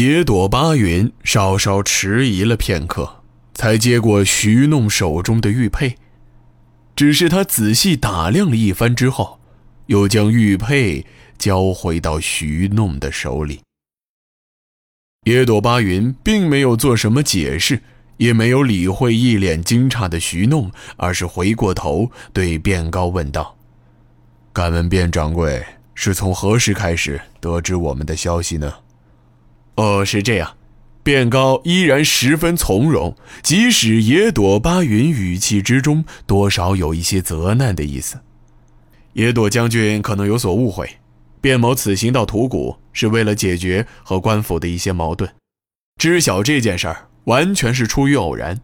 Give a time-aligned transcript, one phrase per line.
[0.00, 3.22] 野朵巴云稍稍迟疑了片刻，
[3.52, 5.94] 才接过徐弄手中的玉佩。
[6.96, 9.38] 只是他仔细打量了一番之后，
[9.88, 11.04] 又将玉佩
[11.36, 13.60] 交回到徐弄的手里。
[15.26, 17.82] 野朵巴云并没有做什么解释，
[18.16, 23.58] 也没有理会一脸惊诧的徐弄，而是回过头对卞高问道
[24.54, 25.62] ：“敢问卞掌柜，
[25.94, 28.72] 是从何时开始得知我们的消息呢？”
[29.76, 30.56] 哦，是这样。
[31.02, 38.20] 卞高依然十分从容，即使野朵巴云语气之中多少有一些责难的意思。
[39.14, 40.98] 野朵将军可能有所误会，
[41.40, 45.28] 卞某此行到吐谷是为了解决和官府的一些矛盾。
[45.98, 48.60] 知晓这件事儿完全是出于偶然。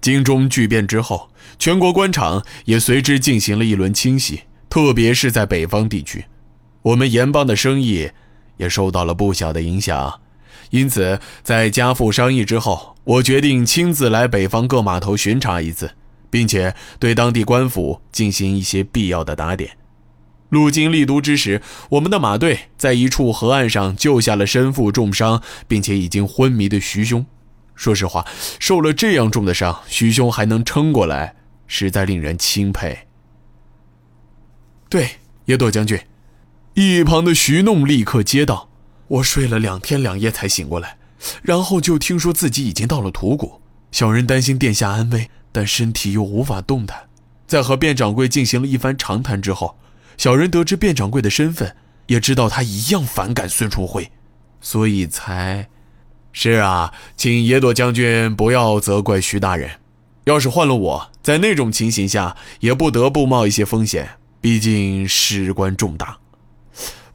[0.00, 6.24] 京中巨变之后，全国官场也随之进行了一轮清洗，特别是在北方地区，
[6.82, 8.10] 我们盐帮的生意
[8.56, 10.20] 也受到了不小的影响。
[10.70, 15.92] 因此，在家父商议之后，我决定亲自来北方各码头巡查一次，
[16.30, 19.76] 并且对当地官府进行一些必要的打点。
[20.48, 27.24] 路经丽都之时，我们的马队在一处河岸上救下了身负重伤并且已经昏迷的徐兄。
[27.76, 28.26] 说实话，
[28.58, 33.06] 受了这样重的伤，徐兄还能撑过来，实在令人钦佩。
[34.88, 35.08] 对，
[35.44, 35.98] 野朵将军，
[36.74, 38.69] 一旁的徐弄立刻接道。
[39.10, 40.96] 我睡了两天两夜才醒过来，
[41.42, 43.60] 然后就听说自己已经到了土谷。
[43.90, 47.08] 小人担心殿下安危，但身体又无法动弹。
[47.44, 49.76] 在和卞掌柜进行了一番长谈之后，
[50.16, 51.74] 小人得知卞掌柜的身份，
[52.06, 54.12] 也知道他一样反感孙重辉，
[54.60, 55.68] 所以才……
[56.32, 59.68] 是啊，请野朵将军不要责怪徐大人。
[60.26, 64.08] 要是换了我，在那种情形下，也不得不冒一些风险，
[64.40, 66.18] 毕竟事关重大。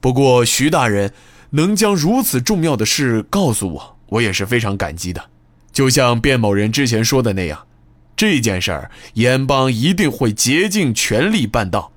[0.02, 1.14] 不过徐大人。
[1.52, 5.30] 能将如此重要的事告诉我，我也是非常感激的。
[5.72, 7.68] 就像卞某人之前说的那样，
[8.16, 11.92] 这件事儿严帮一定会竭尽全力办到。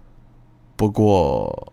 [0.76, 1.72] 不过，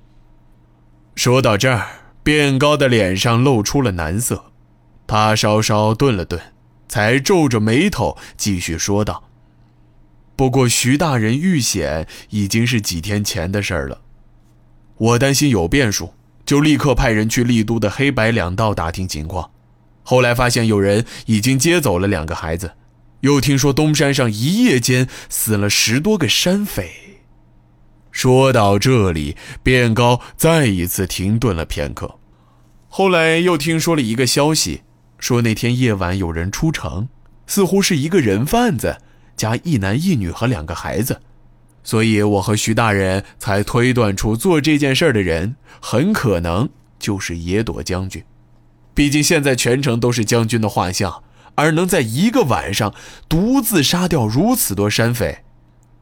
[1.16, 1.88] 说到这儿，
[2.24, 4.52] 卞高的脸上露出了难色，
[5.08, 6.42] 他稍稍顿了顿，
[6.88, 9.30] 才皱着眉头继续说道
[10.36, 14.02] ：“不过徐大人遇险已经是几天前的事儿了，
[14.98, 16.14] 我担心有变数。”
[16.46, 19.52] 就立刻派人去丽都的黑白两道打听情况，
[20.04, 22.74] 后来发现有人已经接走了两个孩子，
[23.22, 26.92] 又听说东山上一夜间死了十多个山匪。
[28.12, 32.20] 说到这里，卞高再一次停顿了片刻，
[32.88, 34.84] 后来又听说了一个消息，
[35.18, 37.10] 说那天夜晚有人出城，
[37.48, 38.98] 似乎是一个人贩子，
[39.36, 41.22] 加一男一女和两个孩子。
[41.86, 46.68] 所以，我和徐大人才推断出做这件事的人很可能
[47.00, 48.22] 就是野朵将军。
[48.96, 51.22] 毕竟现在全城都是将军的画像，
[51.54, 52.94] 而能在一个晚上
[53.30, 55.44] 独自杀掉如此多山匪，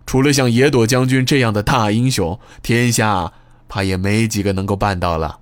[0.06, 3.34] 除了像野朵将军这样的大英雄，天下
[3.68, 5.40] 怕也没几个能够办到了。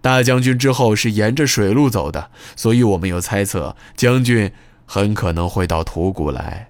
[0.00, 4.52] 大将军之后是沿着水路走的，所以我们有猜测，将军
[4.84, 6.68] 很可能会到土谷来。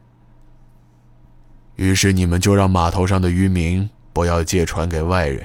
[1.76, 5.44] 于是你们就让码头上的渔民不要借船给外人，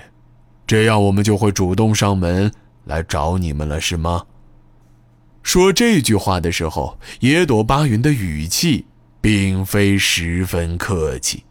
[0.67, 2.51] 这样我们就会主动上门
[2.85, 4.25] 来找你们了，是吗？
[5.41, 8.85] 说这句话的时候，野朵巴云的语气
[9.19, 11.43] 并非十分客气。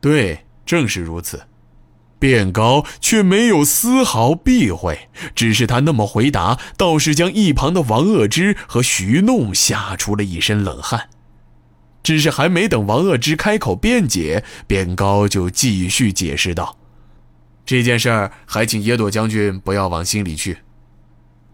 [0.00, 1.42] 对，正是如此。
[2.18, 11.10] 卞高却没有丝毫避讳，只是他那么回答，倒是将一旁的王鄂之和徐弄吓出了一身冷汗。
[12.06, 16.78] 只是还没等王鄂之开口辩解，卞高就继续解释道
[17.66, 20.58] ：“这件事儿还请野朵将军不要往心里去。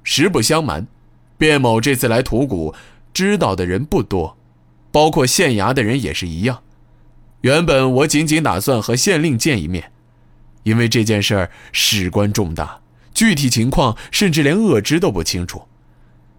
[0.02, 0.87] 实不相瞒，
[1.38, 2.75] 卞某这次来土谷，
[3.14, 4.37] 知道的人不多，
[4.90, 6.62] 包括县衙的人也是一样。
[7.40, 9.90] 原本我仅仅打算和县令见一面，
[10.64, 12.82] 因为这件事儿事关重大，
[13.14, 15.62] 具体情况甚至连鄂之都不清楚。”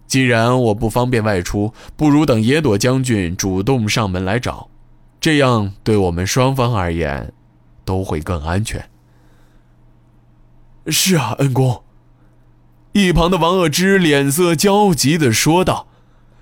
[0.07, 4.69] 既然我不方便外出，不如等野朵将军主动上门来找，
[5.19, 7.33] 这样对我们双方而言
[7.83, 8.89] 都会更安全。
[10.87, 11.81] 是啊，恩公。
[12.91, 15.87] 一旁的王鄂之脸色焦急地说道：“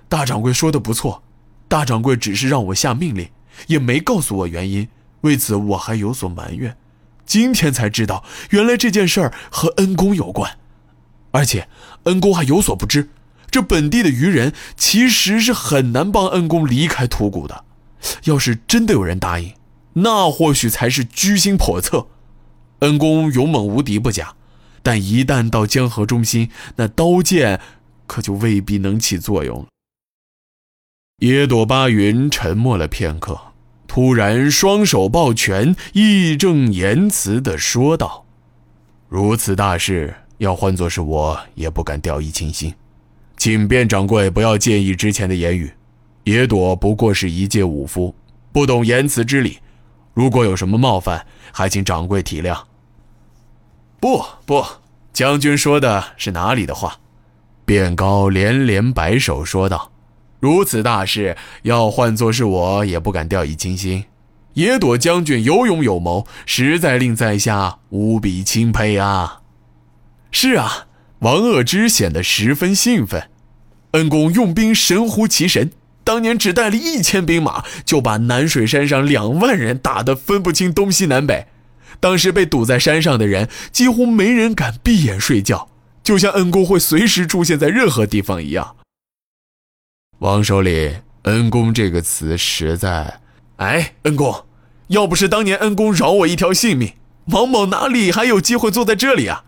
[0.09, 1.23] 大掌柜说的不错，
[1.69, 3.29] 大掌柜只是让我下命令，
[3.67, 4.89] 也没告诉我原因，
[5.21, 6.75] 为此我还有所埋怨。
[7.25, 10.57] 今天才知道，原来这件事儿和恩公有关，
[11.31, 11.69] 而且
[12.03, 13.07] 恩公还有所不知。”
[13.51, 17.65] 这本地的渔人其实是很难帮恩公离开土谷的。
[18.23, 19.53] 要是真的有人答应，
[19.93, 22.07] 那或许才是居心叵测。
[22.79, 24.33] 恩公勇猛无敌不假，
[24.81, 27.59] 但一旦到江河中心，那刀剑
[28.07, 29.67] 可就未必能起作用了。
[31.17, 33.39] 野朵巴云沉默了片刻，
[33.87, 38.25] 突然双手抱拳，义正言辞地说道
[39.07, 42.73] ：“如此大事，要换作是我，也不敢掉以轻心，
[43.41, 45.73] 请卞掌柜不要介意之前的言语。
[46.25, 48.13] 野朵不过是一介武夫，
[48.51, 49.57] 不懂言辞之理，
[50.13, 52.55] 如果有什么冒犯，还请掌柜体谅。”
[53.99, 54.63] 不不，
[55.11, 56.99] 将军说的是哪里的话？
[57.65, 59.91] 卞高连连摆手说道。
[60.39, 64.05] 如此大事，要换作是我，也不敢掉以轻心。
[64.53, 69.41] 野朵将军有勇有谋，实在令在下无比钦佩啊！
[70.29, 70.85] 是啊，
[71.21, 73.29] 王鄂之显得十分兴奋。
[73.91, 75.71] 恩公用兵神乎其神，
[76.03, 81.47] 当年只带了一千兵马，就把南水山上两万人打得分不清东西南北。
[81.99, 85.69] 当时被堵在山上的人，几乎没人敢闭眼睡觉，
[86.03, 88.75] 就像恩公会随时出现在任何地方一样。
[90.19, 93.19] 王首领，“恩公”这个词实在……
[93.57, 94.45] 哎，恩公，
[94.87, 96.93] 要不是当年恩公饶我一条性命，
[97.25, 99.43] 王某哪里还有机会坐在这里啊？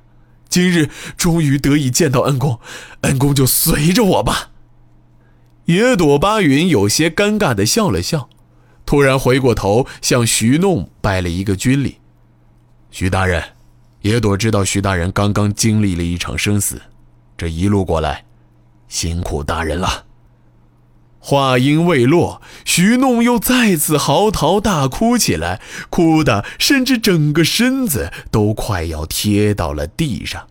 [0.53, 2.59] 今日终于得以见到恩公，
[3.01, 4.51] 恩公就随着我吧。
[5.65, 8.29] 野朵巴云有些尴尬的笑了笑，
[8.85, 11.97] 突然回过头向徐弄拜了一个军礼
[12.91, 13.43] ：“徐大人，
[14.01, 16.79] 野朵知道徐大人刚刚经历了一场生死，
[17.35, 18.23] 这一路过来，
[18.87, 20.05] 辛苦大人了。”
[21.25, 30.47] 话音未落，徐弄又再次嚎啕大哭起来，哭得甚至整个身子都快要贴到了地上。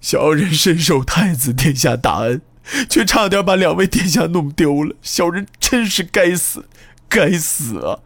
[0.00, 2.42] 小人深受太子殿下大恩，
[2.90, 6.68] 却差点把两位殿下弄丢了，小人真是该死，
[7.08, 8.00] 该死啊！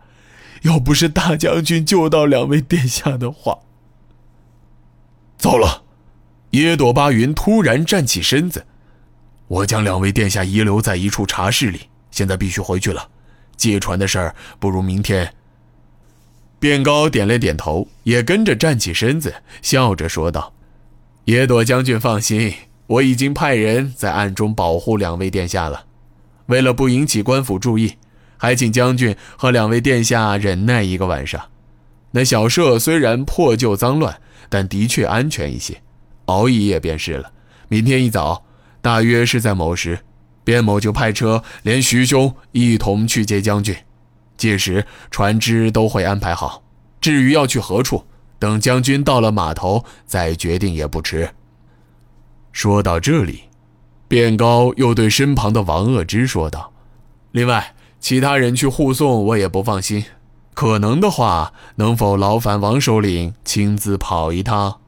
[0.65, 3.61] 要不是大将军救到两位殿下的话，
[5.39, 5.85] 糟了！
[6.51, 8.67] 耶朵巴云突然站起身子。
[9.51, 11.81] 我将两位殿下遗留在一处茶室里，
[12.13, 13.09] 现在必须回去了。
[13.57, 15.35] 借船的事儿，不如明天。
[16.61, 20.53] 卞高点了点头，也跟着站起身子，笑着说道
[21.27, 22.55] ：“野朵将军放心，
[22.87, 25.87] 我已经派人在暗中保护两位殿下了。
[26.47, 27.97] 为了不引起官府注意，
[28.37, 31.49] 还请将军和两位殿下忍耐一个晚上。
[32.13, 35.83] 那小舍虽然破旧脏乱，但的确安全一些，
[36.27, 37.33] 熬一夜便是了。
[37.67, 38.45] 明天一早。”
[38.81, 40.01] 大约是在某时，
[40.45, 43.77] 卞某就派车连徐兄一同去接将军，
[44.37, 46.63] 届时船只都会安排好。
[47.01, 48.05] 至于要去何处，
[48.39, 51.31] 等将军到了码头再决定也不迟。
[52.53, 53.45] 说到这里，
[54.09, 56.73] 卞高又对身旁的王鄂之说道
[57.33, 60.05] ：“另外，其他人去护送我也不放心，
[60.55, 64.81] 可能的话，能否劳烦王首领亲自跑一趟？”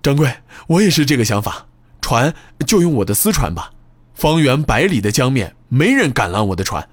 [0.00, 0.36] 掌柜，
[0.68, 1.66] 我也是这个想法。
[2.04, 2.34] 船
[2.66, 3.70] 就用我的私船吧，
[4.12, 6.86] 方圆百里的江面没人敢拦我的船。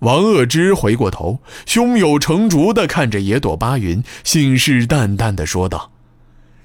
[0.00, 5.90] 王鄂之回过头，胸有成竹地看着野朵巴云，信誓旦旦地说道：“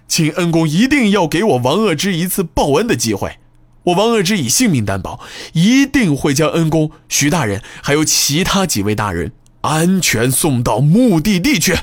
[0.05, 3.37] 请恩公一定要给我王鄂之一次报恩的机会，
[3.83, 5.21] 我王鄂之以性命担保，
[5.53, 9.31] 一定会将恩公、徐大人还有其他几位大人
[9.61, 11.77] 安全送到目的地去。”